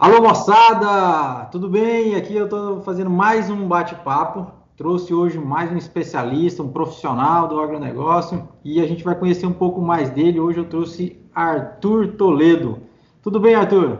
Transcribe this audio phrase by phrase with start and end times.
[0.00, 2.14] Alô moçada, tudo bem?
[2.14, 4.50] Aqui eu estou fazendo mais um bate-papo.
[4.74, 9.52] Trouxe hoje mais um especialista, um profissional do agronegócio e a gente vai conhecer um
[9.52, 10.40] pouco mais dele.
[10.40, 12.80] Hoje eu trouxe Arthur Toledo.
[13.22, 13.98] Tudo bem, Arthur?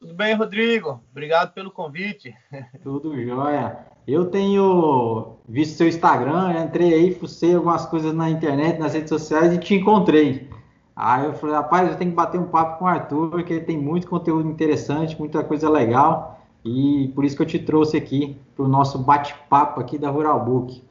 [0.00, 1.00] Tudo bem, Rodrigo.
[1.12, 2.34] Obrigado pelo convite.
[2.82, 3.78] Tudo jóia.
[4.04, 9.54] Eu tenho visto seu Instagram, entrei aí, fucei algumas coisas na internet, nas redes sociais
[9.54, 10.50] e te encontrei.
[10.94, 13.64] Aí eu falei, rapaz, eu tenho que bater um papo com o Arthur, porque ele
[13.64, 18.38] tem muito conteúdo interessante, muita coisa legal, e por isso que eu te trouxe aqui
[18.54, 20.84] para o nosso bate-papo aqui da Rural Book.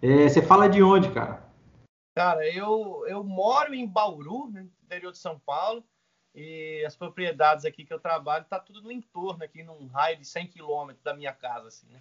[0.00, 1.42] É, você fala de onde, cara?
[2.14, 5.82] Cara, eu, eu moro em Bauru, no interior de São Paulo,
[6.34, 10.24] e as propriedades aqui que eu trabalho tá tudo no entorno, aqui num raio de
[10.24, 12.00] 100 quilômetros da minha casa, assim, né?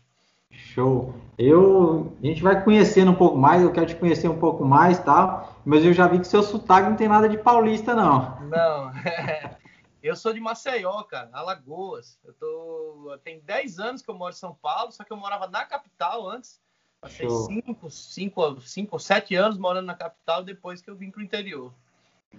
[0.51, 1.13] Show.
[1.37, 4.99] Eu, a gente vai conhecendo um pouco mais, eu quero te conhecer um pouco mais,
[4.99, 8.39] tal, mas eu já vi que seu sotaque não tem nada de paulista, não.
[8.41, 8.91] Não.
[10.01, 12.19] eu sou de Maceió, cara, Alagoas.
[12.25, 15.47] Eu tô, tem 10 anos que eu moro em São Paulo, só que eu morava
[15.47, 16.59] na capital antes.
[16.99, 21.71] Passei 5, 5, 5 7 anos morando na capital depois que eu vim pro interior.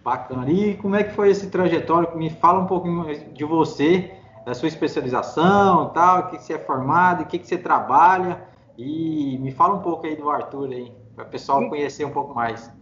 [0.03, 0.50] Bacana.
[0.50, 2.17] E como é que foi esse trajetório?
[2.17, 4.18] Me fala um pouquinho de você
[4.49, 8.49] da sua especialização, tal, o que, você é formado, o que, que você trabalha.
[8.79, 12.35] E me fala um pouco aí do Arthur aí, para o pessoal conhecer um pouco
[12.35, 12.73] mais.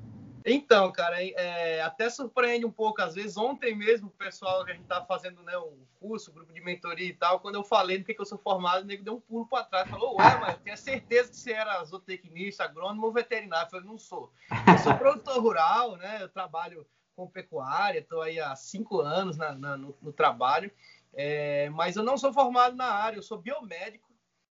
[0.44, 4.74] Então, cara, é, até surpreende um pouco, às vezes, ontem mesmo, o pessoal que a
[4.74, 7.98] gente estava fazendo né, um curso, um grupo de mentoria e tal, quando eu falei
[7.98, 10.38] do que, que eu sou formado, o nego deu um pulo para trás, falou, ué,
[10.38, 13.66] mas eu tinha certeza que você era zootecnista, agrônomo ou veterinário.
[13.66, 14.32] Eu falei, não sou.
[14.68, 16.86] Eu sou produtor rural, né, eu trabalho
[17.16, 20.70] com pecuária, estou aí há cinco anos na, na, no, no trabalho,
[21.16, 24.06] é, mas eu não sou formado na área, eu sou biomédico.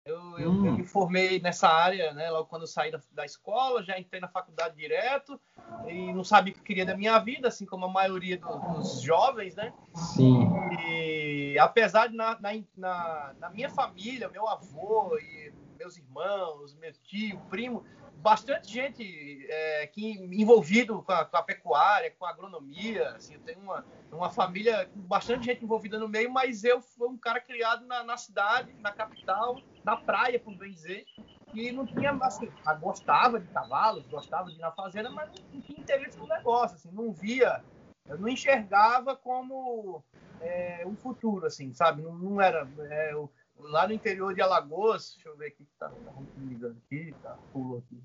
[0.06, 0.34] Eu, hum.
[0.38, 0.78] eu, eu, hum.
[0.78, 2.30] me formei nessa área, né?
[2.30, 5.40] Logo quando eu saí da, da, escola, já entrei na faculdade direto
[5.88, 9.02] e não sabia o que queria da minha vida, assim como a maioria do, dos
[9.02, 9.74] jovens, né?
[9.96, 10.48] Sim.
[10.88, 12.40] E apesar de na,
[12.76, 17.84] na, na minha família, meu avô e meus irmãos, meu tio, primo,
[18.22, 23.10] bastante gente é, que envolvido com a, com a, pecuária, com a agronomia.
[23.10, 27.18] Assim, tenho uma, uma família com bastante gente envolvida no meio, mas eu fui um
[27.18, 31.06] cara criado na, na cidade, na capital, na praia, por bem dizer,
[31.54, 32.50] e não tinha, assim,
[32.80, 36.92] gostava de cavalos, gostava de ir na fazenda, mas não, tinha interesse no negócio, assim,
[36.92, 37.64] não via,
[38.08, 40.04] eu não enxergava como
[40.40, 42.02] é, um futuro, assim, sabe?
[42.02, 42.68] Não, não era.
[42.90, 43.32] É, eu,
[43.64, 47.38] lá no interior de Alagoas, deixa eu ver aqui, tá, tá me ligando aqui, tá,
[47.52, 48.02] pulou aqui.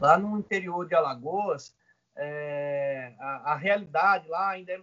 [0.00, 1.74] Lá no interior de Alagoas,
[2.16, 4.82] é, a, a, realidade lá ainda é,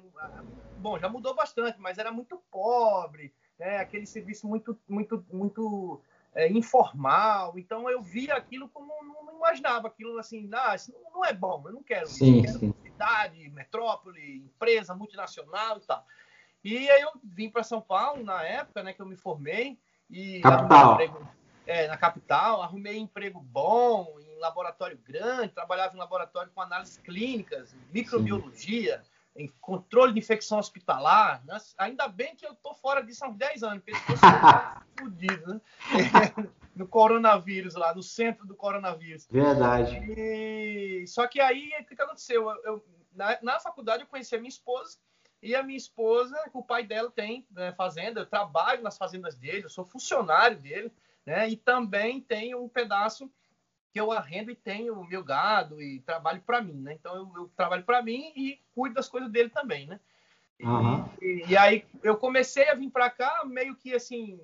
[0.77, 3.77] bom, já mudou bastante, mas era muito pobre, né?
[3.77, 6.01] aquele serviço muito, muito, muito
[6.33, 7.57] é, informal.
[7.57, 11.33] Então eu via aquilo como não, não imaginava aquilo assim, ah, isso não, não, é
[11.33, 16.05] bom, eu não quero sim, eu quero cidade, metrópole, empresa multinacional e tal.
[16.63, 19.79] E aí eu vim para São Paulo na época, né, que eu me formei
[20.09, 20.93] e capital.
[20.93, 21.27] Emprego,
[21.65, 27.75] é, na capital, arrumei emprego bom em laboratório grande, trabalhava em laboratório com análises clínicas,
[27.93, 29.43] microbiologia, Sim.
[29.43, 31.43] em controle de infecção hospitalar.
[31.45, 31.57] Né?
[31.77, 35.53] Ainda bem que eu tô fora disso há uns 10 anos, porque eu tô fudido,
[35.53, 35.61] né?
[36.75, 39.27] no coronavírus lá, no centro do coronavírus.
[39.29, 39.97] Verdade.
[40.17, 41.05] E...
[41.07, 42.49] Só que aí, o que, que aconteceu?
[42.49, 44.97] Eu, eu na, na faculdade eu conheci a minha esposa,
[45.41, 49.65] e a minha esposa, o pai dela tem né, fazenda, eu trabalho nas fazendas dele,
[49.65, 50.91] eu sou funcionário dele,
[51.25, 51.49] né?
[51.49, 53.31] E também tenho um pedaço
[53.91, 56.93] que eu arrendo e tenho o meu gado e trabalho para mim, né?
[56.93, 59.99] Então eu, eu trabalho para mim e cuido das coisas dele também, né?
[60.61, 61.07] Uhum.
[61.21, 64.39] E, e, aí eu comecei a vir para cá meio que assim,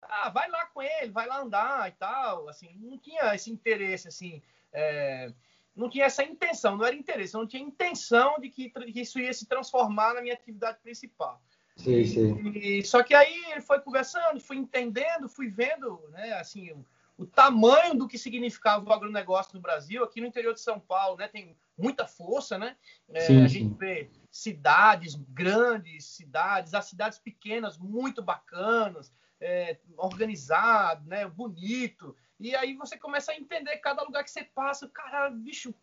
[0.00, 4.08] ah, vai lá com ele, vai lá andar e tal, assim, não tinha esse interesse
[4.08, 4.42] assim.
[4.72, 5.30] É,
[5.78, 9.20] não tinha essa intenção, não era interesse, eu não tinha intenção de que, que isso
[9.20, 11.40] ia se transformar na minha atividade principal.
[11.76, 12.48] Sim, sim.
[12.48, 16.84] E, só que aí ele foi conversando, fui entendendo, fui vendo, né, assim, o,
[17.18, 21.16] o, tamanho do que significava o agronegócio no Brasil, aqui no interior de São Paulo,
[21.16, 22.76] né, tem muita força, né?
[23.10, 31.08] É, sim, a gente vê cidades grandes, cidades, as cidades pequenas muito bacanas, é, organizado,
[31.08, 32.16] né, bonito.
[32.40, 35.74] E aí você começa a entender cada lugar que você passa, cara, bicho,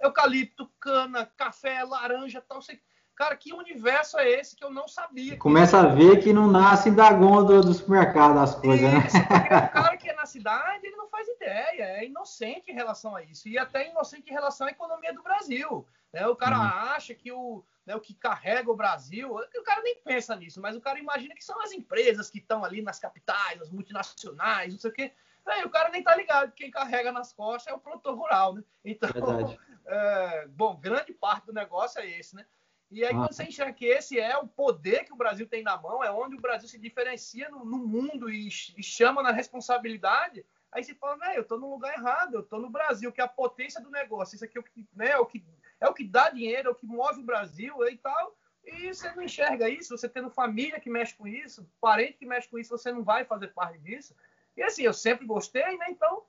[0.00, 2.80] eucalipto, cana, café, laranja, tal, você...
[3.16, 5.36] Cara, que universo é esse que eu não sabia?
[5.38, 9.00] Começa a ver que não nasce da gôndola do supermercado as coisas, né?
[9.00, 13.22] o cara que é na cidade, ele não faz ideia, é inocente em relação a
[13.24, 13.48] isso.
[13.48, 15.84] E até inocente em relação à economia do Brasil.
[16.12, 16.28] Né?
[16.28, 16.62] O cara uhum.
[16.62, 20.76] acha que o, né, o que carrega o Brasil, o cara nem pensa nisso, mas
[20.76, 24.78] o cara imagina que são as empresas que estão ali nas capitais, as multinacionais, não
[24.78, 25.12] sei o quê.
[25.48, 28.62] Aí o cara nem tá ligado, quem carrega nas costas é o produtor rural, né?
[28.84, 29.08] Então,
[29.86, 32.44] é, bom, grande parte do negócio é esse, né?
[32.90, 35.76] E aí, quando você enxerga que esse é o poder que o Brasil tem na
[35.76, 40.44] mão, é onde o Brasil se diferencia no, no mundo e, e, chama na responsabilidade,
[40.72, 43.24] aí você fala, né, eu estou no lugar errado, eu estou no Brasil, que é
[43.24, 45.44] a potência do negócio, isso aqui é o que, né, é o que,
[45.80, 48.34] é o que dá dinheiro, é o que move o Brasil e tal.
[48.64, 52.48] E você não enxerga isso, você tendo família que mexe com isso, parente que mexe
[52.48, 54.14] com isso, você não vai fazer parte disso.
[54.58, 55.86] E assim, eu sempre gostei, né?
[55.88, 56.24] Então,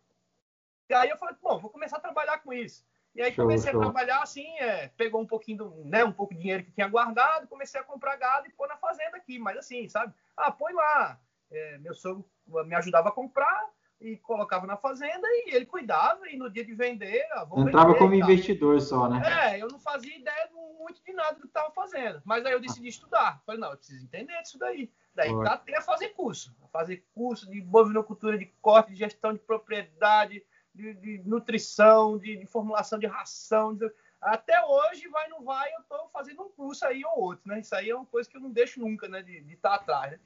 [0.94, 2.86] aí eu falei, bom, vou começar a trabalhar com isso.
[3.16, 3.82] E aí show, comecei show.
[3.82, 6.88] a trabalhar assim, é, pegou um pouquinho, do, né, um pouco de dinheiro que tinha
[6.88, 10.14] guardado, comecei a comprar gado e pôr na fazenda aqui, mas assim, sabe?
[10.38, 11.20] Ah, põe lá.
[11.50, 13.68] É, meu sogro me ajudava a comprar
[14.00, 17.98] e colocava na fazenda e ele cuidava e no dia de vender, ah, entrava vender,
[17.98, 19.56] como investidor só, né?
[19.56, 22.62] É, eu não fazia ideia muito de nada do que estava fazendo, mas aí eu
[22.62, 23.42] decidi estudar.
[23.44, 24.92] Falei, não, eu preciso entender disso daí.
[25.20, 29.40] Daí catei a fazer curso, a fazer curso de bovinocultura, de corte, de gestão de
[29.40, 30.42] propriedade,
[30.74, 33.76] de, de nutrição, de, de, formulação de ração.
[33.76, 33.92] De...
[34.22, 37.60] Até hoje, vai não vai, eu estou fazendo um curso aí ou outro, né?
[37.60, 39.22] Isso aí é uma coisa que eu não deixo nunca, né?
[39.22, 40.20] De estar tá atrás, né?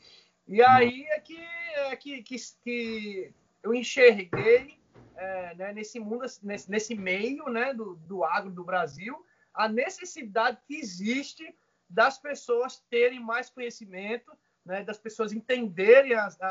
[0.47, 4.77] E aí é que, é que, que, que eu enxerguei
[5.15, 10.59] é, né, nesse mundo, nesse, nesse meio né, do, do agro do Brasil, a necessidade
[10.67, 11.55] que existe
[11.89, 14.31] das pessoas terem mais conhecimento,
[14.65, 16.45] né, das pessoas entenderem a, a,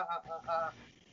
[0.46, 0.72] a,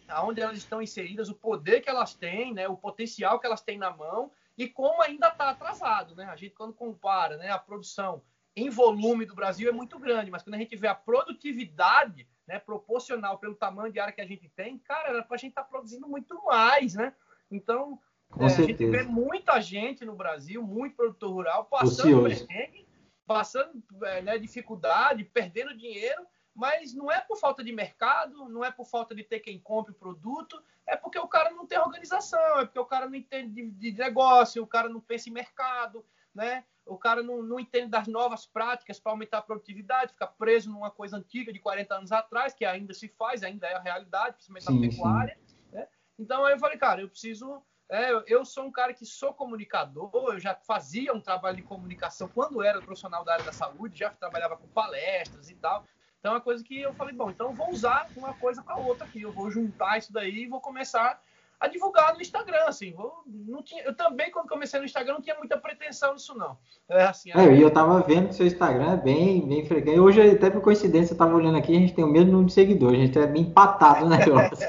[0.10, 3.78] aonde elas estão inseridas, o poder que elas têm, né, o potencial que elas têm
[3.78, 6.16] na mão e como ainda está atrasado.
[6.16, 6.26] Né?
[6.26, 8.22] A gente, quando compara né, a produção
[8.56, 12.60] em volume do Brasil, é muito grande, mas quando a gente vê a produtividade né,
[12.60, 15.64] proporcional pelo tamanho de área que a gente tem, cara, era para a gente estar
[15.64, 16.96] tá produzindo muito mais.
[16.96, 17.14] Né?
[17.50, 18.00] Então,
[18.38, 22.86] é, a gente vê muita gente no Brasil, muito produtor rural, passando perrengue,
[23.26, 26.26] passando é, né, dificuldade, perdendo dinheiro
[26.60, 29.94] mas não é por falta de mercado, não é por falta de ter quem compre
[29.94, 33.54] o produto, é porque o cara não tem organização, é porque o cara não entende
[33.54, 36.66] de, de negócio, o cara não pensa em mercado, né?
[36.86, 40.92] O cara não, não entende das novas práticas para aumentar a produtividade, fica preso numa
[40.92, 44.66] coisa antiga de 40 anos atrás, que ainda se faz, ainda é a realidade, principalmente
[44.66, 45.40] sim, na pecuária.
[45.72, 45.88] Né?
[46.18, 47.64] Então aí eu falei, cara, eu preciso.
[47.88, 52.28] É, eu sou um cara que sou comunicador, eu já fazia um trabalho de comunicação
[52.28, 55.86] quando era profissional da área da saúde, já trabalhava com palestras e tal.
[56.20, 58.72] Então é uma coisa que eu falei, bom, então eu vou usar uma coisa com
[58.72, 61.22] a outra aqui, eu vou juntar isso daí e vou começar
[61.60, 62.94] a divulgar no Instagram, assim.
[62.94, 66.58] Vou, não tinha, eu também, quando comecei no Instagram, não tinha muita pretensão nisso, não.
[66.90, 70.00] É, assim, é, e eu tava vendo que seu Instagram é bem, bem frequente.
[70.00, 72.54] Hoje, até por coincidência, eu tava olhando aqui, a gente tem o mesmo número de
[72.54, 74.68] seguidores, a gente é bem empatado no negócio.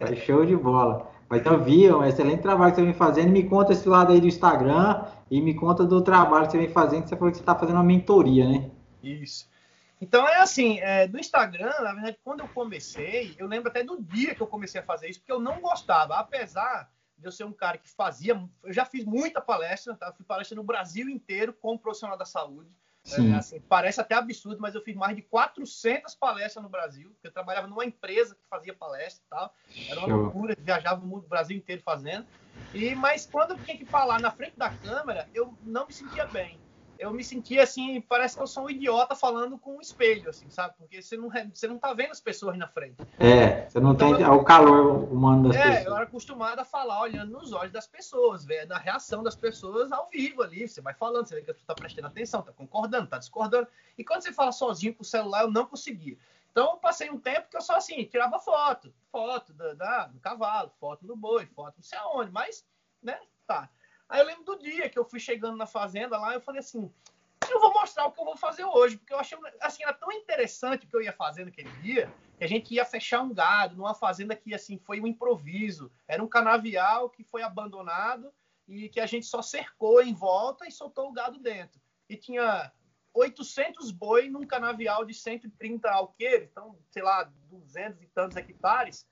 [0.00, 1.10] é show de bola.
[1.28, 3.30] Mas então, vi, é um excelente trabalho que você vem fazendo.
[3.30, 6.68] Me conta esse lado aí do Instagram e me conta do trabalho que você vem
[6.68, 8.70] fazendo, que você falou que você está fazendo uma mentoria, né?
[9.02, 9.53] Isso.
[10.00, 14.02] Então é assim, é, do Instagram, na verdade, quando eu comecei, eu lembro até do
[14.02, 17.44] dia que eu comecei a fazer isso, porque eu não gostava, apesar de eu ser
[17.44, 20.08] um cara que fazia, eu já fiz muita palestra, tá?
[20.08, 22.70] Eu fui palestra no Brasil inteiro como profissional da saúde.
[23.06, 27.14] É, assim, parece até absurdo, mas eu fiz mais de 400 palestras no Brasil.
[27.22, 29.54] Eu trabalhava numa empresa que fazia palestra e tal.
[29.90, 30.22] Era uma Show.
[30.22, 32.26] loucura, viajava o Brasil inteiro fazendo.
[32.72, 36.24] E mas quando eu tinha que falar na frente da câmera, eu não me sentia
[36.26, 36.58] bem
[37.04, 40.48] eu me senti assim, parece que eu sou um idiota falando com um espelho, assim,
[40.48, 40.74] sabe?
[40.78, 42.96] Porque você não, você não tá vendo as pessoas na frente.
[43.18, 45.84] É, você não então, tem eu, o calor humano das é, pessoas.
[45.84, 49.36] É, eu era acostumado a falar olhando nos olhos das pessoas, ver a reação das
[49.36, 50.66] pessoas ao vivo ali.
[50.66, 53.68] Você vai falando, você vê que a pessoa tá prestando atenção, tá concordando, tá discordando.
[53.98, 56.16] E quando você fala sozinho pro celular, eu não conseguia.
[56.50, 60.20] Então, eu passei um tempo que eu só assim, tirava foto, foto da, da, do
[60.20, 62.64] cavalo, foto do boi, foto não sei aonde, mas,
[63.02, 63.68] né, tá.
[64.08, 66.90] Aí eu lembro do dia que eu fui chegando na fazenda lá, eu falei assim,
[67.50, 70.10] eu vou mostrar o que eu vou fazer hoje, porque eu achei, assim, era tão
[70.12, 73.76] interessante o que eu ia fazer naquele dia, que a gente ia fechar um gado
[73.76, 75.90] numa fazenda que, assim, foi um improviso.
[76.06, 78.32] Era um canavial que foi abandonado
[78.66, 81.80] e que a gente só cercou em volta e soltou o gado dentro.
[82.08, 82.72] E tinha
[83.12, 89.06] 800 boi num canavial de 130 alqueires, então, sei lá, 200 e tantos hectares,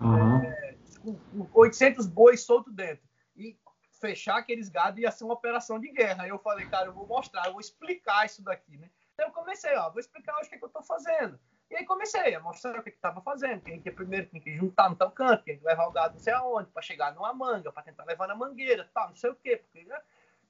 [0.00, 0.42] uhum.
[0.42, 3.06] é, com 800 bois soltos dentro.
[3.36, 3.56] E
[4.00, 6.24] fechar aqueles gados ia ser uma operação de guerra.
[6.24, 8.90] Aí eu falei, cara, eu vou mostrar, eu vou explicar isso daqui, né?
[9.14, 11.38] Então eu comecei, ó, vou explicar hoje o que, é que eu tô fazendo.
[11.70, 14.40] E aí comecei a mostrar o que, é que tava fazendo, quem que primeiro tinha
[14.40, 17.14] que juntar no tal canto, quem que levar o gado não sei aonde, para chegar
[17.14, 19.56] numa manga, para tentar levar na mangueira, tal, não sei o quê.
[19.56, 20.00] Porque, né?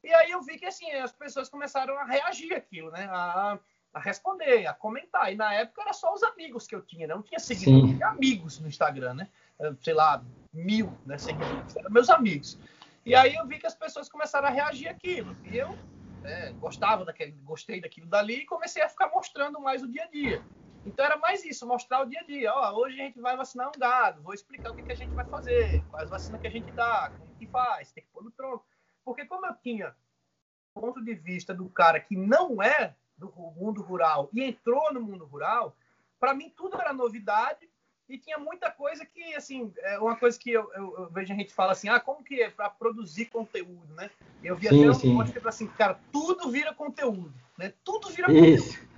[0.05, 3.09] E aí eu vi que assim, as pessoas começaram a reagir aquilo, né?
[3.11, 3.59] A,
[3.93, 5.33] a responder, a comentar.
[5.33, 7.15] E na época era só os amigos que eu tinha, né?
[7.15, 9.29] Não tinha seguidores, amigos no Instagram, né?
[9.83, 12.59] Sei lá, mil né, seguidores, eram meus amigos.
[13.09, 15.35] E aí eu vi que as pessoas começaram a reagir aquilo.
[15.51, 15.71] E eu
[16.21, 20.09] né, gostava daquele, gostei daquilo dali e comecei a ficar mostrando mais o dia a
[20.09, 20.45] dia.
[20.85, 22.53] Então era mais isso, mostrar o dia a dia.
[22.55, 25.15] Ó, hoje a gente vai vacinar um gado, vou explicar o que, que a gente
[25.15, 28.31] vai fazer, quais vacinas que a gente dá, como que faz, tem que pôr no
[28.31, 28.67] tronco.
[29.03, 29.97] Porque como eu tinha
[30.75, 35.25] ponto de vista do cara que não é do mundo rural e entrou no mundo
[35.25, 35.75] rural,
[36.21, 37.71] para mim tudo era novidade
[38.09, 41.37] e tinha muita coisa que, assim, é uma coisa que eu, eu, eu vejo a
[41.37, 44.11] gente fala assim, ah, como que é para produzir conteúdo, né?
[44.43, 45.13] Eu vi sim, até um sim.
[45.13, 47.75] monte de assim, cara, tudo vira conteúdo, né?
[47.85, 48.69] Tudo vira Isso.
[48.69, 48.89] conteúdo.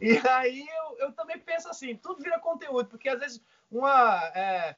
[0.00, 4.22] E aí eu, eu também penso assim, tudo vira conteúdo, porque às vezes uma...
[4.34, 4.76] É,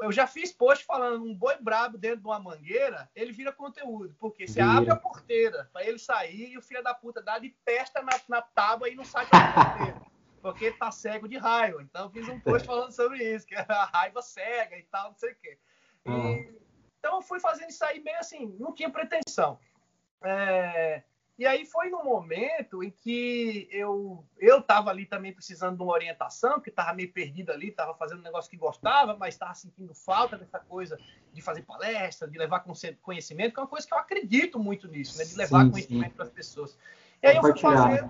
[0.00, 4.16] eu já fiz post falando um boi brabo dentro de uma mangueira, ele vira conteúdo,
[4.18, 7.50] porque você abre a porteira para ele sair e o filho da puta dá de
[7.64, 10.00] testa na, na tábua e não sai pela porteira,
[10.52, 11.82] porque tá cego de raiva.
[11.82, 15.16] Então fiz um post falando sobre isso, que é a raiva cega e tal, não
[15.16, 15.58] sei o quê.
[16.04, 16.56] E, uhum.
[16.98, 19.58] Então eu fui fazendo isso aí meio assim, não tinha pretensão.
[20.22, 21.02] É,
[21.36, 25.92] e aí foi no momento em que eu eu estava ali também precisando de uma
[25.92, 29.94] orientação, que estava meio perdido ali, estava fazendo um negócio que gostava, mas estava sentindo
[29.94, 30.96] falta dessa coisa
[31.32, 32.64] de fazer palestra, de levar
[33.02, 35.24] conhecimento, que é uma coisa que eu acredito muito nisso, né?
[35.24, 36.78] De levar sim, conhecimento para as pessoas.
[37.20, 38.08] E aí eu fui fazer,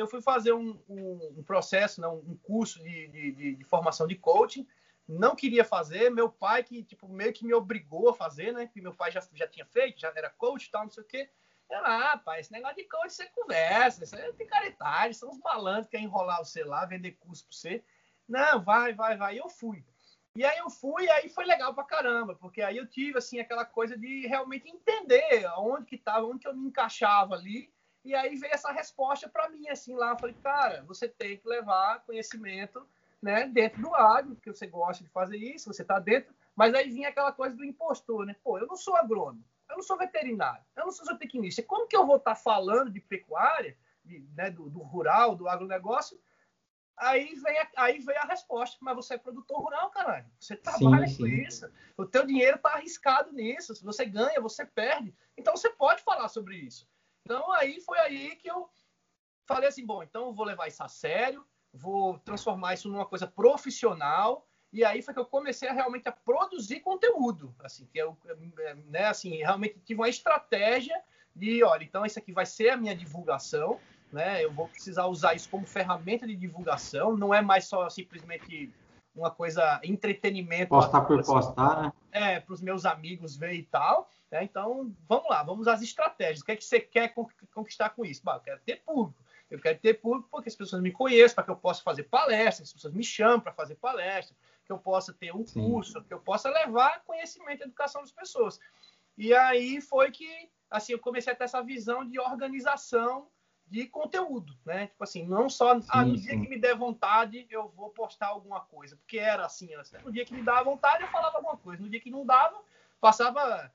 [0.00, 4.16] eu fui fazer um, um, um processo, não, um curso de, de, de, formação de
[4.16, 4.66] coaching.
[5.06, 8.66] Não queria fazer, meu pai que tipo meio que me obrigou a fazer, né?
[8.66, 11.30] Que meu pai já, já tinha feito, já era coach, tal, não sei o quê.
[11.70, 15.86] Eu, ah, pai, esse negócio de coach você conversa, isso é picaretagem, são uns malandros
[15.86, 17.84] que querem enrolar você lá, vender curso pra você.
[18.26, 19.34] Não, vai, vai, vai.
[19.34, 19.84] E eu fui.
[20.36, 23.40] E aí eu fui, e aí foi legal pra caramba, porque aí eu tive, assim,
[23.40, 27.72] aquela coisa de realmente entender onde que tava, onde que eu me encaixava ali,
[28.04, 31.48] e aí veio essa resposta para mim, assim, lá, eu falei, cara, você tem que
[31.48, 32.86] levar conhecimento,
[33.20, 36.88] né, dentro do agro, porque você gosta de fazer isso, você tá dentro, mas aí
[36.88, 40.64] vinha aquela coisa do impostor, né, pô, eu não sou agrônomo, eu não sou veterinário,
[40.76, 41.62] eu não sou zootecnista.
[41.62, 46.18] Como que eu vou estar falando de pecuária, de, né, do, do, rural, do agronegócio?
[46.96, 48.76] Aí vem, a, aí vem a resposta.
[48.80, 50.26] Mas você é produtor rural, caralho.
[50.38, 51.18] Você trabalha sim, sim.
[51.18, 51.70] com isso.
[51.96, 53.74] O teu dinheiro está arriscado nisso.
[53.74, 55.14] Se você ganha, você perde.
[55.36, 56.88] Então você pode falar sobre isso.
[57.28, 58.70] Então aí foi aí que eu
[59.46, 61.44] falei assim, bom, então eu vou levar isso a sério,
[61.74, 66.12] vou transformar isso numa coisa profissional e aí foi que eu comecei a realmente a
[66.12, 68.16] produzir conteúdo, assim, que eu,
[68.86, 70.98] né, assim, realmente tive uma estratégia
[71.36, 73.78] de, olha, então isso aqui vai ser a minha divulgação,
[74.10, 74.42] né?
[74.42, 78.72] Eu vou precisar usar isso como ferramenta de divulgação, não é mais só simplesmente
[79.14, 80.70] uma coisa entretenimento.
[80.70, 81.92] Postar por assim, postar, né?
[82.10, 84.08] É, para os meus amigos ver e tal.
[84.30, 84.44] Né?
[84.44, 86.40] Então, vamos lá, vamos às estratégias.
[86.40, 87.14] O que é que você quer
[87.52, 88.22] conquistar com isso?
[88.22, 89.24] Bah, eu quero ter público.
[89.50, 92.68] Eu quero ter público porque as pessoas me conheçam, para que eu possa fazer palestras,
[92.68, 95.62] as pessoas me chamam para fazer palestra, que eu possa ter um Sim.
[95.62, 98.60] curso, que eu possa levar conhecimento e educação das pessoas.
[99.16, 103.28] E aí foi que assim eu comecei a ter essa visão de organização
[103.66, 104.86] de conteúdo, né?
[104.88, 108.60] Tipo assim, não só ah, no dia que me der vontade eu vou postar alguma
[108.60, 109.82] coisa, porque era assim, né?
[110.04, 112.58] no dia que me dava vontade eu falava alguma coisa, no dia que não dava
[113.00, 113.70] passava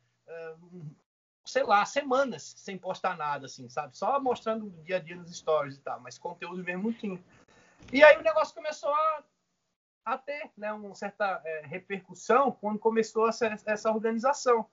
[1.45, 3.97] sei lá semanas sem postar nada, assim, sabe?
[3.97, 7.21] Só mostrando o dia a dia nos stories e tal, mas conteúdo mesmo tinha.
[7.91, 9.23] E aí o negócio começou a
[10.05, 14.65] a ter né, uma certa é, repercussão quando começou essa, essa organização.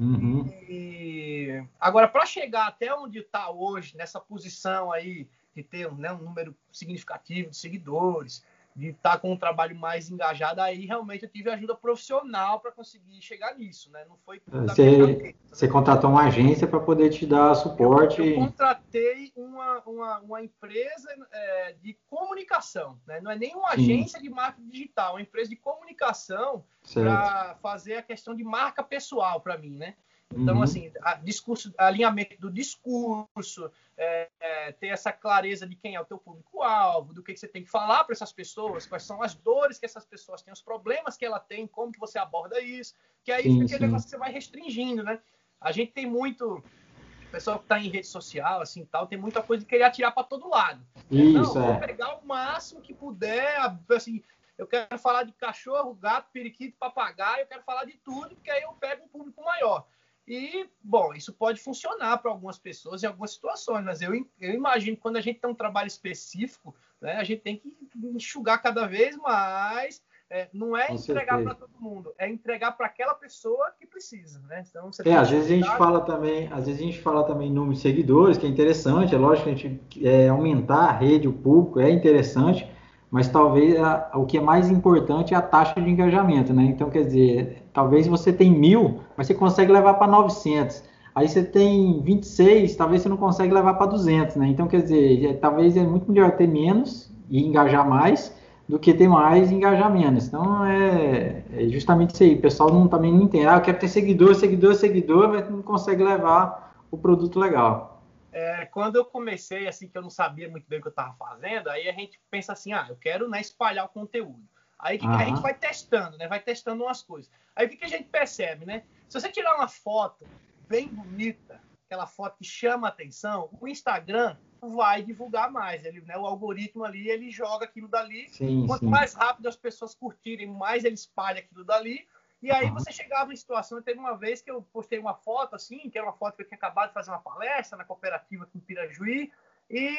[0.00, 0.46] Uhum.
[0.68, 6.18] E agora, para chegar até onde está hoje, nessa posição aí de ter né, um
[6.18, 8.44] número significativo de seguidores,
[8.76, 12.70] de estar tá com um trabalho mais engajado, aí realmente eu tive ajuda profissional para
[12.70, 14.04] conseguir chegar nisso, né?
[14.06, 18.20] Não foi você, você contratou uma agência para poder te dar suporte?
[18.20, 23.18] Eu, eu contratei uma, uma, uma empresa é, de comunicação, né?
[23.20, 24.28] Não é nem uma agência Sim.
[24.28, 29.40] de marketing digital, é uma empresa de comunicação para fazer a questão de marca pessoal
[29.40, 29.96] para mim, né?
[30.34, 30.62] Então, uhum.
[30.62, 36.04] assim, a discurso, alinhamento do discurso, é, é, ter essa clareza de quem é o
[36.04, 39.34] teu público-alvo, do que, que, você tem que falar para essas pessoas, quais são as
[39.34, 42.94] dores que essas pessoas têm, os problemas que ela tem, como que você aborda isso,
[43.24, 45.20] que aí sim, fica aquele negócio que você vai restringindo, né?
[45.60, 49.42] A gente tem muito, o pessoal que está em rede social, assim, tal, tem muita
[49.42, 50.84] coisa de querer atirar para todo lado.
[51.10, 51.72] Isso, Não, é.
[51.72, 53.58] vou pegar o máximo que puder,
[53.94, 54.22] assim,
[54.58, 58.62] eu quero falar de cachorro, gato, periquito, papagaio, eu quero falar de tudo, porque aí
[58.62, 59.86] eu pego um público maior.
[60.26, 64.96] E, bom, isso pode funcionar para algumas pessoas em algumas situações, mas eu, eu imagino
[64.96, 68.86] que quando a gente tem um trabalho específico, né, a gente tem que enxugar cada
[68.86, 70.02] vez mais.
[70.28, 74.40] É, não é Com entregar para todo mundo, é entregar para aquela pessoa que precisa,
[74.48, 74.64] né?
[74.68, 77.74] Então, é, às vezes a gente fala também, às vezes a gente fala também número
[77.74, 81.32] de seguidores, que é interessante, é lógico que a gente é, aumentar a rede, o
[81.32, 82.68] público, é interessante,
[83.08, 86.64] mas talvez a, o que é mais importante é a taxa de engajamento, né?
[86.64, 90.82] Então, quer dizer, talvez você tem mil, mas você consegue levar para 900.
[91.14, 94.48] Aí você tem 26, talvez você não consegue levar para 200, né?
[94.48, 98.34] Então, quer dizer, é, talvez é muito melhor ter menos e engajar mais
[98.66, 100.26] do que ter mais e engajar menos.
[100.26, 102.34] Então, é, é justamente isso aí.
[102.36, 103.46] O pessoal não, também não entende.
[103.46, 108.02] Ah, eu quero ter seguidor, seguidor, seguidor, mas não consegue levar o produto legal.
[108.32, 111.14] é, quando eu comecei, assim, que eu não sabia muito bem o que eu estava
[111.18, 114.42] fazendo, aí a gente pensa assim, ah, eu quero né, espalhar o conteúdo.
[114.78, 115.14] Aí que, uhum.
[115.14, 116.28] a gente vai testando, né?
[116.28, 117.30] Vai testando umas coisas.
[117.54, 118.84] Aí o que, que a gente percebe, né?
[119.08, 120.26] Se você tirar uma foto
[120.68, 125.84] bem bonita, aquela foto que chama atenção, o Instagram vai divulgar mais.
[125.84, 128.28] Ele, né, o algoritmo ali, ele joga aquilo dali.
[128.28, 128.90] Sim, Quanto sim.
[128.90, 132.06] mais rápido as pessoas curtirem, mais ele espalha aquilo dali.
[132.42, 135.88] E aí você chegava em situação, teve uma vez que eu postei uma foto assim,
[135.88, 138.58] que era uma foto que eu tinha acabado de fazer uma palestra na cooperativa aqui
[138.58, 139.32] em Pirajuí,
[139.70, 139.96] e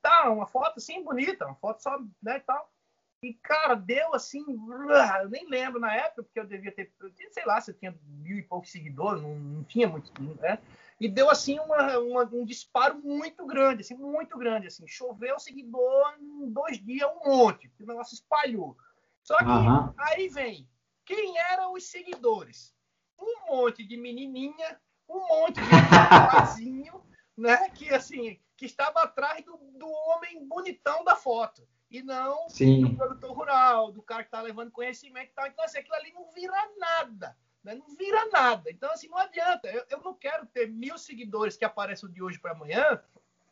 [0.00, 2.70] tá, uma foto assim bonita, uma foto só, né, e tal.
[3.22, 6.92] E, cara, deu assim, eu nem lembro na época, porque eu devia ter,
[7.32, 10.58] sei lá, se eu tinha mil e poucos seguidores, não, não tinha muito, né?
[11.00, 16.14] E deu assim uma, uma, um disparo muito grande, assim, muito grande, assim, choveu seguidor
[16.20, 18.76] em dois dias um monte, o negócio espalhou.
[19.22, 19.92] Só que uhum.
[19.96, 20.68] aí vem
[21.04, 22.74] quem eram os seguidores?
[23.18, 27.02] Um monte de menininha, um monte de rapazinho,
[27.36, 27.68] né?
[27.70, 31.66] Que assim, que estava atrás do, do homem bonitão da foto.
[31.90, 32.82] E não Sim.
[32.82, 35.46] do produtor rural, do cara que está levando conhecimento e tal.
[35.46, 37.36] Então, assim, aquilo ali não vira nada.
[37.64, 37.74] Né?
[37.74, 38.70] Não vira nada.
[38.70, 39.68] Então, assim, não adianta.
[39.68, 43.00] Eu, eu não quero ter mil seguidores que apareçam de hoje para amanhã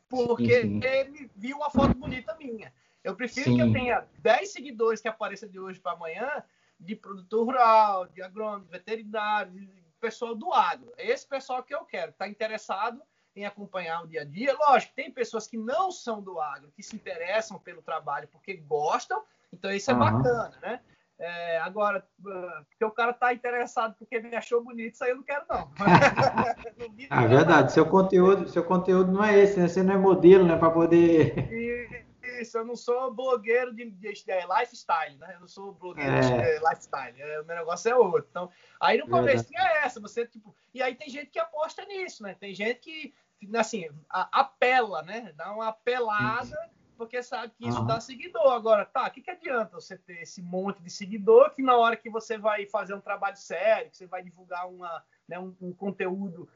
[0.09, 0.87] porque sim, sim.
[0.87, 2.73] ele viu uma foto bonita minha.
[3.03, 3.55] Eu prefiro sim.
[3.55, 6.43] que eu tenha 10 seguidores que apareçam de hoje para amanhã
[6.79, 9.67] de produtor rural, de agrônomo, veterinário, de
[9.99, 10.93] pessoal do agro.
[10.97, 13.01] É esse pessoal que eu quero, está interessado
[13.37, 14.55] em acompanhar o dia a dia.
[14.57, 19.23] Lógico, tem pessoas que não são do agro, que se interessam pelo trabalho porque gostam,
[19.53, 19.99] então isso é uhum.
[19.99, 20.79] bacana, né?
[21.19, 25.23] É, agora, porque o cara está interessado porque me achou bonito, isso aí eu não
[25.23, 25.71] quero, não.
[27.09, 29.67] não é verdade, seu conteúdo, seu conteúdo não é esse, né?
[29.67, 30.55] Você não é modelo, né?
[30.57, 31.51] Para poder.
[31.51, 32.05] E
[32.41, 35.33] isso, eu não sou blogueiro de, de, de, é, lifestyle, né?
[35.35, 36.19] Eu não sou blogueiro é.
[36.19, 37.21] de é, lifestyle.
[37.21, 38.27] É, o meu negócio é outro.
[38.29, 40.55] Então, aí no começo tinha essa, você, tipo.
[40.73, 42.35] E aí tem gente que aposta nisso, né?
[42.39, 43.13] Tem gente que,
[43.55, 45.33] assim, apela, né?
[45.35, 46.57] Dá uma apelada.
[46.97, 47.85] Porque sabe que isso uhum.
[47.85, 48.51] dá seguidor.
[48.51, 51.95] Agora, tá, o que, que adianta você ter esse monte de seguidor que na hora
[51.95, 55.71] que você vai fazer um trabalho sério, que você vai divulgar uma, né, um, um
[55.71, 56.49] conteúdo,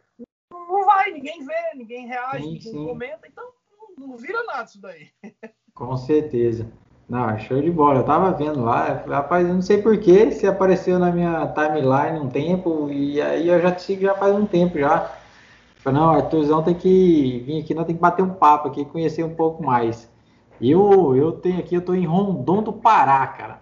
[0.49, 2.85] não vai, ninguém vê, ninguém reage, sim, ninguém sim.
[2.85, 3.51] comenta, então
[3.95, 5.11] não, não vira nada isso daí.
[5.75, 6.71] Com certeza.
[7.07, 7.99] Não, show de bola.
[7.99, 12.29] Eu tava vendo lá, rapaz, eu não sei porquê, se apareceu na minha timeline um
[12.29, 15.20] tempo, e aí eu já te sigo já faz um tempo já.
[15.83, 19.23] Falei, não, Arthurzão tem que vir aqui, nós tem que bater um papo aqui, conhecer
[19.23, 20.07] um pouco mais.
[20.61, 23.61] Eu, eu tenho aqui, eu tô em Rondon do Pará, cara.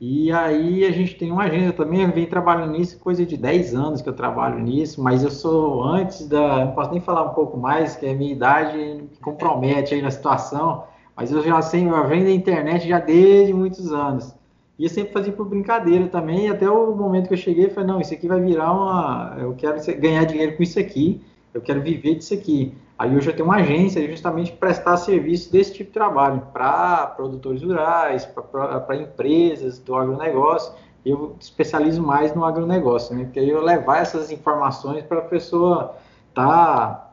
[0.00, 3.74] E aí a gente tem uma agenda também, eu venho trabalhando nisso, coisa de 10
[3.74, 7.34] anos que eu trabalho nisso, mas eu sou antes da, não posso nem falar um
[7.34, 12.08] pouco mais, que a minha idade compromete aí na situação, mas eu já sei, eu
[12.08, 14.34] venho da internet já desde muitos anos.
[14.78, 17.70] E eu sempre fazia por brincadeira também, e até o momento que eu cheguei, eu
[17.70, 19.36] falei, não, isso aqui vai virar uma.
[19.38, 21.22] Eu quero ganhar dinheiro com isso aqui,
[21.54, 22.74] eu quero viver disso aqui.
[22.98, 27.62] Aí hoje eu tenho uma agência justamente prestar serviço desse tipo de trabalho, para produtores
[27.62, 30.72] rurais, para empresas do agronegócio.
[31.04, 33.24] Eu especializo mais no agronegócio, né?
[33.24, 35.94] Porque aí eu levar essas informações para a pessoa
[36.34, 37.12] tá,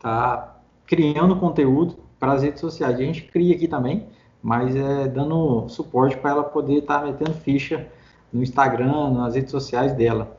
[0.00, 2.94] tá criando conteúdo para as redes sociais.
[2.94, 4.06] A gente cria aqui também,
[4.44, 7.88] mas é dando suporte para ela poder estar tá metendo ficha
[8.30, 10.36] no Instagram, nas redes sociais dela.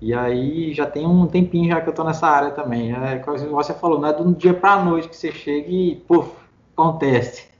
[0.00, 2.92] E aí já tem um tempinho já que eu estou nessa área também.
[2.94, 5.96] É, como você falou, não é um dia para a noite que você chega e,
[6.08, 6.32] puf,
[6.74, 7.51] acontece.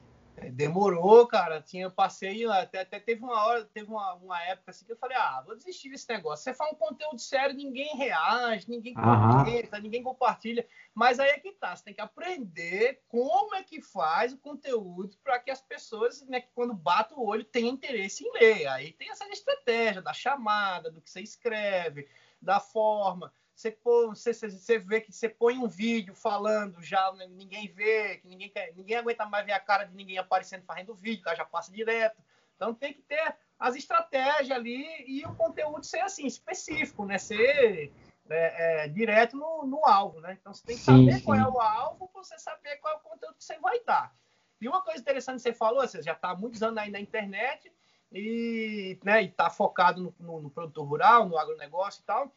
[0.50, 1.60] Demorou, cara.
[1.60, 5.16] Tinha passei até, até teve uma hora, teve uma, uma época assim que eu falei,
[5.16, 6.44] ah, vou desistir desse negócio.
[6.44, 10.66] Você faz um conteúdo sério, ninguém reage, ninguém comenta, ninguém compartilha.
[10.94, 15.16] Mas aí é que tá, você tem que aprender como é que faz o conteúdo
[15.22, 18.66] para que as pessoas, né, que quando batem o olho, tenham interesse em ler.
[18.68, 22.08] Aí tem essa estratégia da chamada, do que você escreve,
[22.40, 23.32] da forma.
[23.62, 28.26] Você, pô, você, você vê que você põe um vídeo falando, já ninguém vê, que
[28.26, 31.70] ninguém quer, ninguém aguenta mais ver a cara de ninguém aparecendo fazendo vídeo, já passa
[31.70, 32.20] direto.
[32.56, 37.18] Então tem que ter as estratégias ali e o conteúdo ser assim, específico, né?
[37.18, 37.92] Ser
[38.28, 40.36] é, é, direto no, no, alvo, né?
[40.40, 41.24] Então você tem que sim, saber sim.
[41.24, 44.12] qual é o alvo para você saber qual é o conteúdo que você vai dar.
[44.60, 46.98] E uma coisa interessante que você falou, você já está há muitos anos aí na
[46.98, 47.72] internet
[48.10, 52.34] e né, está focado no, no, no produtor rural, no agronegócio e tal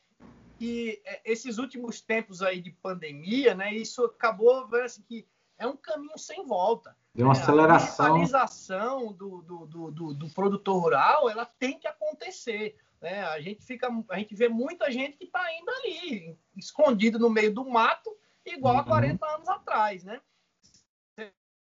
[0.57, 5.77] que é, esses últimos tempos aí de pandemia, né, isso acabou assim, que é um
[5.77, 6.95] caminho sem volta.
[7.13, 7.39] Deu uma né?
[7.39, 8.05] aceleração.
[8.05, 12.77] A digitalização do, do, do, do, do produtor rural, ela tem que acontecer.
[13.01, 13.23] Né?
[13.23, 17.53] A gente fica, a gente vê muita gente que está indo ali, escondido no meio
[17.53, 18.15] do mato,
[18.45, 18.81] igual uhum.
[18.81, 20.21] a 40 anos atrás, né?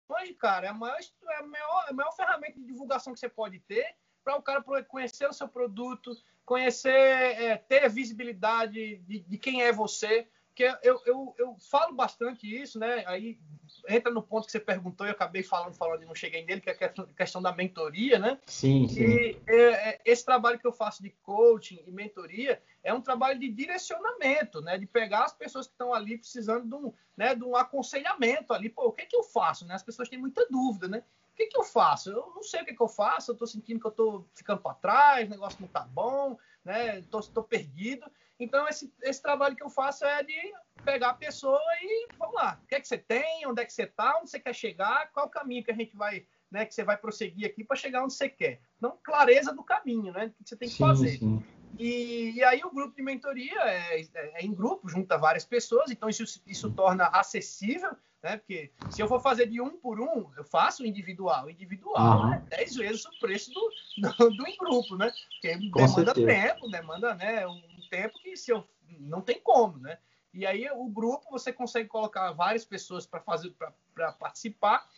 [0.06, 3.28] Hoje, cara, é a maior, é a maior, a maior ferramenta de divulgação que você
[3.28, 6.10] pode ter para o cara conhecer o seu produto,
[6.44, 12.46] conhecer, é, ter visibilidade de, de, quem é você, Porque eu, eu, eu falo bastante
[12.46, 13.04] isso, né?
[13.06, 13.38] Aí
[13.88, 16.60] entra no ponto que você perguntou e eu acabei falando, falando e não cheguei nele,
[16.60, 18.38] que é a questão da mentoria, né?
[18.46, 19.02] Sim, sim.
[19.02, 23.38] E é, é, esse trabalho que eu faço de coaching e mentoria é um trabalho
[23.38, 24.78] de direcionamento, né?
[24.78, 28.68] De pegar as pessoas que estão ali precisando de um, né, de um aconselhamento ali.
[28.68, 29.66] Pô, o que, é que eu faço?
[29.66, 29.74] Né?
[29.74, 31.02] As pessoas têm muita dúvida, né?
[31.34, 32.10] O que, que eu faço?
[32.10, 34.62] Eu não sei o que, que eu faço, eu estou sentindo que eu estou ficando
[34.62, 37.00] para trás, o negócio não está bom, né?
[37.00, 38.06] Estou perdido.
[38.38, 42.60] Então, esse, esse trabalho que eu faço é de pegar a pessoa e vamos lá.
[42.62, 43.44] O que é que você tem?
[43.48, 44.16] Onde é que você está?
[44.20, 45.10] Onde você quer chegar?
[45.10, 46.64] Qual o caminho que a gente vai, né?
[46.64, 48.60] Que você vai prosseguir aqui para chegar onde você quer?
[48.78, 50.26] Então, clareza do caminho, né?
[50.26, 51.18] O que você tem que sim, fazer.
[51.18, 51.44] Sim.
[51.78, 55.90] E, e, aí o grupo de mentoria é, é, é, em grupo, junta várias pessoas,
[55.90, 58.38] então isso, isso torna acessível, né?
[58.38, 61.50] Porque se eu for fazer de um por um, eu faço individual.
[61.50, 62.32] Individual uhum.
[62.32, 65.12] é dez vezes o preço do, do, do em grupo, né?
[65.34, 66.26] Porque Com demanda certeza.
[66.26, 68.66] tempo, demanda né, um tempo que se eu
[68.98, 69.98] não tem como, né?
[70.32, 73.54] E aí o grupo você consegue colocar várias pessoas para fazer
[73.94, 74.88] para participar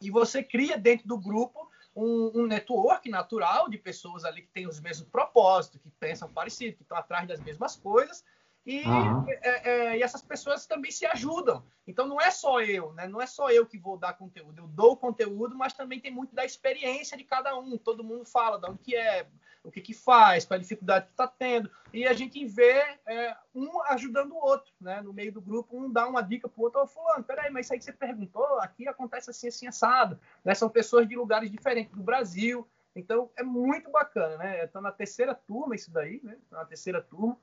[0.00, 4.68] e você cria dentro do grupo um, um, network natural de pessoas ali que têm
[4.68, 8.24] os mesmos propósitos, que pensam parecido, que estão atrás das mesmas coisas
[8.68, 9.24] e, uhum.
[9.26, 11.64] é, é, e, essas pessoas também se ajudam.
[11.86, 13.08] Então não é só eu, né?
[13.08, 14.60] Não é só eu que vou dar conteúdo.
[14.60, 17.78] Eu dou conteúdo, mas também tem muito da experiência de cada um.
[17.78, 19.26] Todo mundo fala de onde que é,
[19.64, 21.70] o que que faz, qual a dificuldade que está tendo.
[21.94, 25.00] E a gente vê é, um ajudando o outro, né?
[25.00, 26.82] No meio do grupo, um dá uma dica para o outro.
[26.82, 30.20] Ô, fulano, peraí, mas isso aí que você perguntou, aqui acontece assim, assim, assado.
[30.44, 30.54] Né?
[30.54, 32.68] São pessoas de lugares diferentes do Brasil.
[32.94, 34.64] Então é muito bacana, né?
[34.64, 36.36] Estou na terceira turma isso daí, né?
[36.50, 37.34] Tô na terceira turma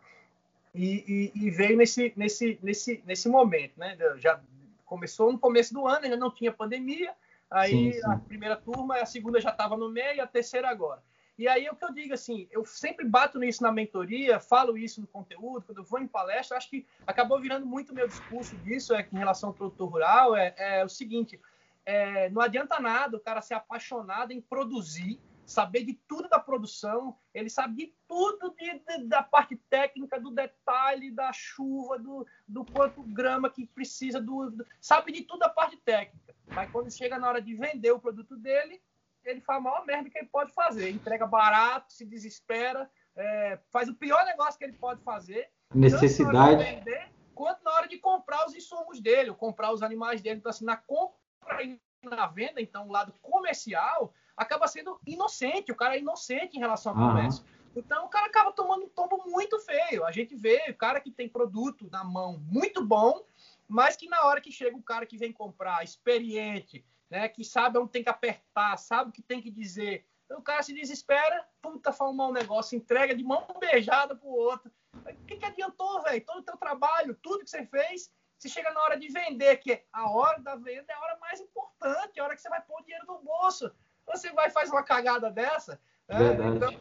[0.76, 3.98] e, e, e, veio nesse, nesse, nesse, nesse momento, né?
[4.18, 4.42] Já
[4.86, 7.14] começou no começo do ano, ainda não tinha pandemia,
[7.50, 8.02] aí sim, sim.
[8.06, 11.02] a primeira turma, a segunda já estava no meio, a terceira agora.
[11.38, 15.02] E aí o que eu digo assim, eu sempre bato nisso na mentoria, falo isso
[15.02, 18.94] no conteúdo, quando eu vou em palestra, acho que acabou virando muito meu discurso disso,
[18.94, 21.40] é em relação ao produtor rural, é, é o seguinte,
[21.86, 27.18] é, não adianta nada o cara ser apaixonado em produzir, saber de tudo da produção,
[27.34, 32.66] ele sabe de tudo de, de, da parte técnica, do detalhe, da chuva, do, do
[32.66, 36.36] quanto grama que precisa, do, do, sabe de tudo da parte técnica.
[36.48, 38.82] Mas quando chega na hora de vender o produto dele,
[39.24, 40.90] ele faz a maior merda que ele pode fazer.
[40.90, 45.50] Entrega barato, se desespera, é, faz o pior negócio que ele pode fazer.
[45.74, 46.32] Necessidade.
[46.32, 50.22] Tanto na vender, quanto na hora de comprar os insumos dele, ou comprar os animais
[50.22, 50.40] dele.
[50.40, 55.76] Então, assim, na compra e na venda, então, o lado comercial, acaba sendo inocente, o
[55.76, 57.44] cara é inocente em relação ao comércio.
[57.44, 57.56] Uhum.
[57.76, 60.06] Então o cara acaba tomando um tombo muito feio.
[60.06, 63.26] A gente vê o cara que tem produto na mão muito bom,
[63.68, 67.78] mas que na hora que chega o cara que vem comprar, experiente, né, que sabe
[67.78, 71.94] onde tem que apertar, sabe o que tem que dizer, o cara se desespera, puta,
[71.94, 74.72] fala um mau negócio, entrega de mão beijada pro outro.
[74.94, 76.26] O que, que adiantou, velho?
[76.26, 79.74] Todo o teu trabalho, tudo que você fez, se chega na hora de vender, que
[79.74, 82.50] é a hora da venda é a hora mais importante, é a hora que você
[82.50, 83.72] vai pôr o dinheiro no bolso
[84.06, 85.80] você vai faz uma cagada dessa.
[86.08, 86.18] Né?
[86.56, 86.80] Então,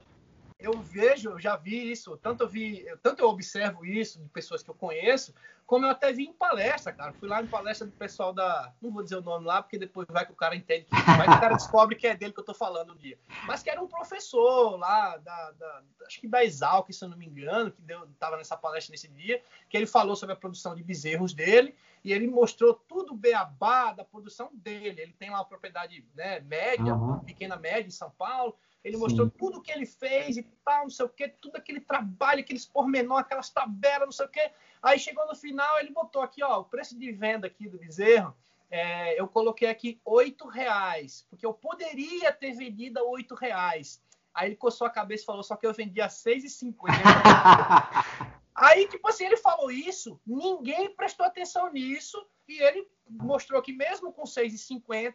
[0.65, 4.63] eu vejo, eu já vi isso, tanto eu vi, tanto eu observo isso de pessoas
[4.63, 5.35] que eu conheço,
[5.67, 7.13] como eu até vi em palestra, cara.
[7.13, 10.07] Fui lá em palestra do pessoal da, não vou dizer o nome lá, porque depois
[10.11, 12.41] vai que o cara entende, que, vai que o cara descobre que é dele que
[12.41, 13.19] eu tô falando um dia.
[13.47, 17.17] Mas que era um professor lá da, da acho que da Exalc, se eu não
[17.17, 20.75] me engano, que deu, tava nessa palestra nesse dia, que ele falou sobre a produção
[20.75, 25.01] de bezerros dele e ele mostrou tudo o beabá da produção dele.
[25.01, 27.21] Ele tem lá uma propriedade né, média, uhum.
[27.21, 28.55] pequena média em São Paulo.
[28.85, 29.03] Ele Sim.
[29.03, 32.67] mostrou tudo que ele fez e tal, não sei o quê, tudo aquele trabalho, aqueles
[32.67, 34.51] pormenor, aquelas tabelas, não sei o quê.
[34.83, 38.37] Aí chegou no final, ele botou aqui, ó, o preço de venda aqui do bezerro.
[38.71, 44.03] É, eu coloquei aqui oito reais, porque eu poderia ter vendido a oito reais.
[44.35, 46.93] Aí ele coçou a cabeça e falou, só que eu vendi a seis e cinquenta.
[48.55, 54.13] Aí, tipo assim, ele falou isso, ninguém prestou atenção nisso, e ele mostrou que mesmo
[54.13, 55.15] com 6,50,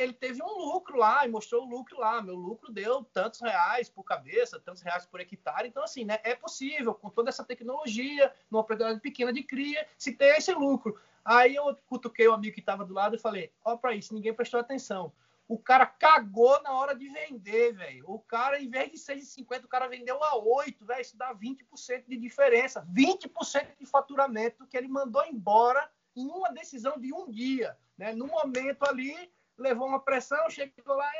[0.00, 2.22] ele teve um lucro lá, e mostrou o lucro lá.
[2.22, 5.68] Meu lucro deu tantos reais por cabeça, tantos reais por hectare.
[5.68, 10.12] Então, assim, né, é possível, com toda essa tecnologia, numa propriedade pequena de cria, se
[10.12, 10.98] ter esse lucro.
[11.24, 14.34] Aí eu cutuquei o amigo que estava do lado e falei, ó, para isso, ninguém
[14.34, 15.12] prestou atenção.
[15.46, 18.04] O cara cagou na hora de vender, velho.
[18.08, 21.00] O cara, em vez de 6,50, o cara vendeu a 8, velho.
[21.00, 22.86] Isso dá 20% de diferença.
[22.94, 27.76] 20% de faturamento que ele mandou embora em uma decisão de um dia.
[27.98, 28.12] Né?
[28.12, 29.12] No momento ali,
[29.60, 31.10] levou uma pressão, chegou lá,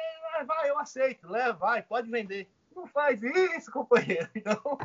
[0.41, 1.29] e, vai, eu aceito.
[1.29, 2.51] Leva, vai, pode vender.
[2.75, 4.29] Não faz isso, companheiro.
[4.35, 4.79] Então,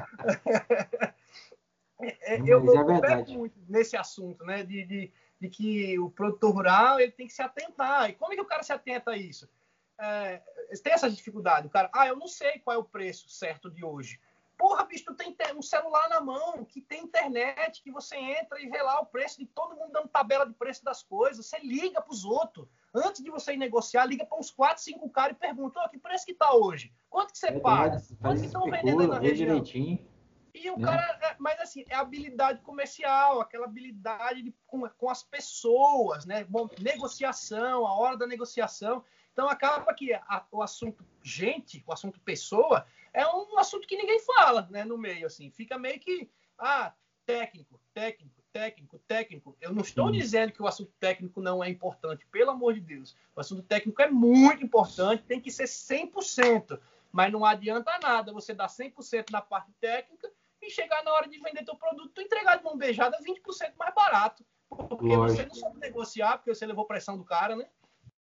[2.02, 2.60] é, é, eu,
[3.04, 4.64] é muito nesse assunto, né?
[4.64, 8.10] de, de de que o produtor rural ele tem que se atentar.
[8.10, 9.50] E como é que o cara se atenta a isso?
[9.98, 10.42] É,
[10.84, 11.68] tem essa dificuldade.
[11.68, 14.20] O cara, ah, eu não sei qual é o preço certo de hoje.
[14.58, 18.70] Porra, bicho, tu tem um celular na mão, que tem internet, que você entra e
[18.70, 21.46] vê lá o preço de todo mundo dando tabela de preço das coisas.
[21.46, 22.68] Você liga para os outros.
[22.94, 25.98] Antes de você ir negociar, liga para uns 4, 5 caras e pergunta: oh, que
[25.98, 26.94] preço que tá hoje?
[27.10, 28.02] Quanto que você é paga?
[28.22, 29.48] Quanto que estão vendendo aí na região?
[29.48, 30.16] Direitinho.
[30.54, 30.86] E o né?
[30.86, 36.46] cara, é, mas assim, é habilidade comercial, aquela habilidade de, com, com as pessoas, né?
[36.46, 39.04] Bom, negociação, a hora da negociação.
[39.34, 42.86] Então acaba que a, o assunto gente, o assunto pessoa,
[43.16, 44.84] é um assunto que ninguém fala, né?
[44.84, 46.94] No meio, assim, fica meio que ah,
[47.26, 49.58] técnico, técnico, técnico, técnico.
[49.62, 53.16] Eu não estou dizendo que o assunto técnico não é importante, pelo amor de Deus.
[53.34, 56.80] O assunto técnico é muito importante, tem que ser 100%.
[57.12, 60.30] Mas não adianta nada você dar 100% na parte técnica
[60.62, 63.94] e chegar na hora de vender teu produto, tu entregar de mão beijada 20% mais
[63.96, 64.46] barato.
[64.68, 65.38] Porque Lógico.
[65.38, 67.66] você não sabe negociar, porque você levou pressão do cara, né?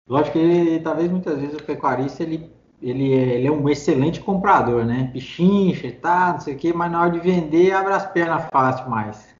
[0.06, 2.50] Lógico que talvez muitas vezes o pecuarista ele,
[2.82, 5.10] ele, é, ele é um excelente comprador, né?
[5.12, 8.88] Pichincha, tá, não sei o quê, mas na hora de vender abre as pernas fácil
[8.88, 9.34] mais.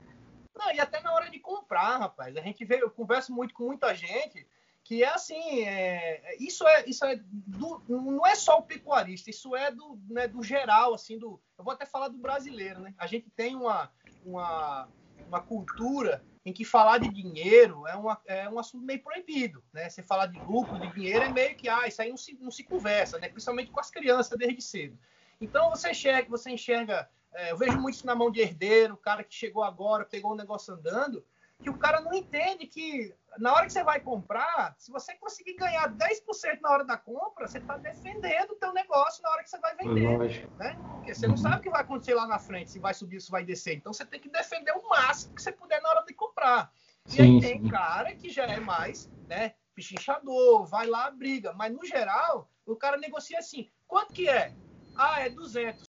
[0.57, 2.37] Não, e até na hora de comprar, rapaz.
[2.37, 4.47] A gente vê, eu converso muito com muita gente
[4.85, 9.55] que é assim, é, isso é isso é do, não é só o pecuarista, isso
[9.55, 12.93] é do, né, do geral, assim, do eu vou até falar do brasileiro, né?
[12.99, 13.91] A gente tem uma,
[14.25, 14.89] uma,
[15.29, 19.89] uma cultura em que falar de dinheiro é, uma, é um assunto meio proibido, né?
[19.89, 22.51] Você falar de lucro, de dinheiro é meio que ah, isso aí não se, não
[22.51, 23.29] se conversa, né?
[23.29, 24.99] Principalmente com as crianças desde cedo.
[25.41, 28.99] Então você enxerga, você enxerga, é, eu vejo muito isso na mão de herdeiro, o
[28.99, 31.25] cara que chegou agora, pegou o negócio andando,
[31.63, 35.55] que o cara não entende que na hora que você vai comprar, se você conseguir
[35.55, 39.51] ganhar 10% na hora da compra, você está defendendo o teu negócio na hora que
[39.51, 40.51] você vai vender.
[40.59, 40.77] Né?
[40.95, 43.31] Porque você não sabe o que vai acontecer lá na frente, se vai subir, se
[43.31, 43.75] vai descer.
[43.75, 46.73] Então você tem que defender o máximo que você puder na hora de comprar.
[47.07, 47.69] E sim, aí tem sim.
[47.69, 51.53] cara que já é mais, né, pichinchador, vai lá, briga.
[51.53, 54.55] Mas no geral, o cara negocia assim: quanto que é?
[54.97, 55.90] Ah, é 200.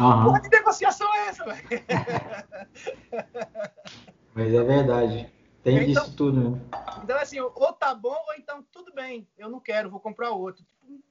[0.00, 0.24] Uhum.
[0.24, 1.68] porra de negociação é essa, velho?
[4.34, 5.30] Mas é verdade.
[5.62, 6.60] Tem então, disso tudo, né?
[7.02, 10.64] Então, assim, ou tá bom, ou então tudo bem, eu não quero, vou comprar outro.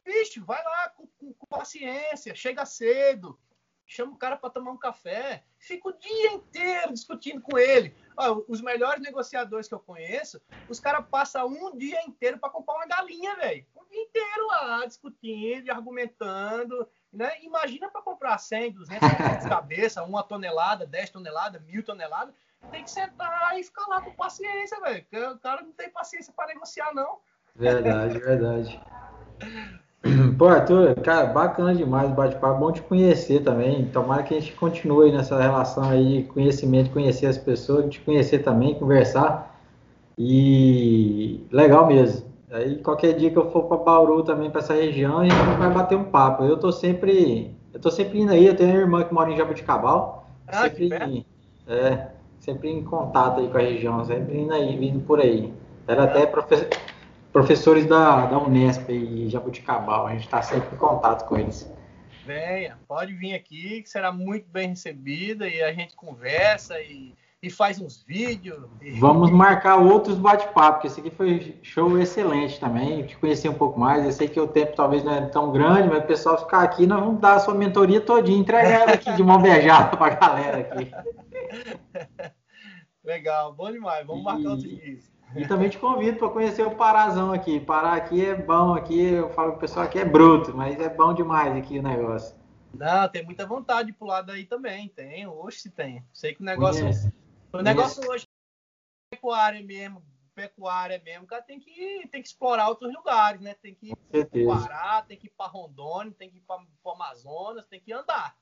[0.04, 3.38] Bicho, vai lá com, com, com paciência, chega cedo,
[3.89, 7.93] chama o cara para tomar um café, fica o dia inteiro discutindo com ele.
[8.15, 12.75] Ó, os melhores negociadores que eu conheço, os caras passam um dia inteiro para comprar
[12.75, 13.65] uma galinha, velho.
[13.75, 16.88] Um dia inteiro lá, discutindo, argumentando.
[17.12, 17.41] Né?
[17.41, 19.10] Imagina para comprar 100, 200
[19.49, 22.36] cabeça, uma tonelada, 10 toneladas, mil toneladas
[22.71, 25.06] tem que sentar e ficar lá com paciência, velho.
[25.34, 27.19] O cara não tem paciência para negociar, não.
[27.56, 28.82] Verdade, verdade.
[30.38, 33.85] Pô, Arthur, cara, bacana demais o bate-papo, bom te conhecer também.
[33.88, 38.39] Tomara que a gente continue nessa relação aí de conhecimento, conhecer as pessoas, te conhecer
[38.39, 39.59] também, conversar.
[40.17, 42.27] E legal mesmo.
[42.51, 45.71] Aí qualquer dia que eu for para Bauru também, para essa região, a gente vai
[45.71, 46.43] bater um papo.
[46.43, 49.38] Eu tô sempre, eu tô sempre indo aí, eu tenho uma irmã que mora em
[49.38, 50.29] Jabuticabal.
[50.47, 51.25] Ah, sempre, que
[51.67, 52.07] é,
[52.39, 55.53] sempre em contato aí com a região, sempre indo aí, vindo por aí.
[55.88, 56.67] Era até profe
[57.32, 61.72] professores da, da Unesp e Jabuticabal, a gente está sempre em contato com eles.
[62.26, 67.50] Venha, pode vir aqui, que será muito bem recebida e a gente conversa e, e
[67.50, 68.70] faz uns vídeos.
[68.82, 68.92] E...
[69.00, 73.80] Vamos marcar outros bate-papo, porque esse aqui foi show excelente também, te conheci um pouco
[73.80, 76.62] mais, eu sei que o tempo talvez não é tão grande, mas o pessoal ficar
[76.62, 80.13] aqui, nós vamos dar a sua mentoria todinha, entregar ela aqui de mão beijada para
[80.13, 80.92] a galera aqui.
[83.04, 84.06] Legal, bom demais.
[84.06, 85.00] Vamos e, marcar outro dia.
[85.36, 87.60] E também te convido para conhecer o Parazão aqui.
[87.60, 91.13] Pará aqui é bom, aqui eu falo pro pessoal aqui é bruto, mas é bom
[91.13, 92.36] demais aqui o negócio.
[92.74, 95.28] Não, tem muita vontade de pular daí também, tem.
[95.28, 96.04] Hoje se tem.
[96.13, 96.82] Sei que o negócio.
[96.82, 97.13] Conhece.
[97.54, 98.12] O negócio Conhece.
[98.12, 98.28] hoje
[99.12, 100.04] é pecuária mesmo,
[100.36, 103.56] pecuária mesmo, cara tem que, tem que explorar outros lugares, né?
[103.62, 106.92] Tem que ir para Pará, tem que ir para Rondônia, tem que ir para o
[106.92, 108.36] Amazonas, tem que andar.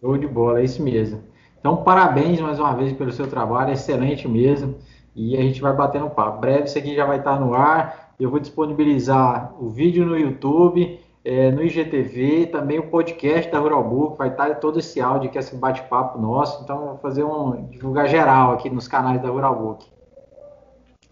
[0.00, 1.24] Show de bola, é isso mesmo.
[1.58, 4.78] Então, parabéns mais uma vez pelo seu trabalho, excelente mesmo.
[5.18, 6.38] E a gente vai bater no papo.
[6.38, 8.14] Breve isso aqui já vai estar no ar.
[8.20, 13.82] Eu vou disponibilizar o vídeo no YouTube, é, no IGTV, também o podcast da Rural
[13.82, 16.62] Book, vai estar todo esse áudio aqui, esse bate-papo nosso.
[16.62, 19.86] Então, vou fazer um divulgar geral aqui nos canais da Rural Book.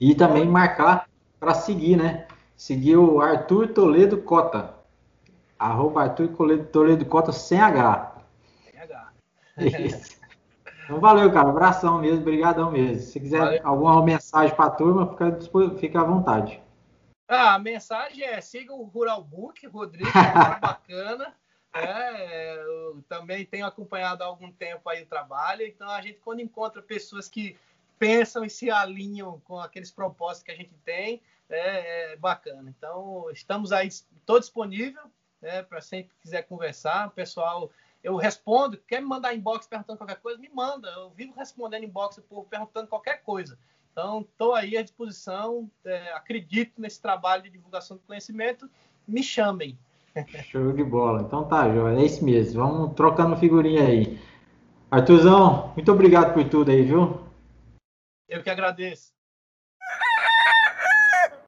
[0.00, 1.08] E também marcar
[1.40, 2.28] para seguir, né?
[2.56, 4.72] Seguir o Arthur Toledo Cota.
[5.58, 6.28] Arroba Arthur
[6.70, 8.14] Toledo Cota sem H.
[8.70, 9.08] Sem H.
[9.84, 10.15] Isso.
[10.86, 11.48] Então, valeu, cara.
[11.48, 13.02] Abração mesmo, brigadão mesmo.
[13.02, 13.60] Se quiser valeu.
[13.64, 15.40] alguma mensagem para a turma, fica,
[15.78, 16.62] fica à vontade.
[17.28, 20.12] Ah, a mensagem é siga o Rural Book, Rodrigo, é
[20.60, 21.34] bacana.
[21.74, 26.40] É, eu também tenho acompanhado há algum tempo aí o trabalho, então a gente quando
[26.40, 27.58] encontra pessoas que
[27.98, 31.20] pensam e se alinham com aqueles propósitos que a gente tem,
[31.50, 32.72] é, é bacana.
[32.78, 35.02] Então estamos aí, estou disponível
[35.42, 37.08] né, para sempre quiser conversar.
[37.08, 37.70] O pessoal
[38.02, 38.78] eu respondo.
[38.86, 40.38] Quer me mandar inbox perguntando qualquer coisa?
[40.38, 40.88] Me manda.
[40.88, 43.58] Eu vivo respondendo inbox por perguntando qualquer coisa.
[43.92, 45.70] Então, estou aí à disposição.
[45.84, 48.68] É, acredito nesse trabalho de divulgação do conhecimento.
[49.06, 49.78] Me chamem.
[50.44, 51.22] Show de bola.
[51.22, 51.88] Então tá, João.
[51.88, 52.62] É isso mesmo.
[52.62, 54.18] Vamos trocando figurinha aí.
[54.90, 57.20] Arthurzão, muito obrigado por tudo aí, viu?
[58.28, 59.15] Eu que agradeço.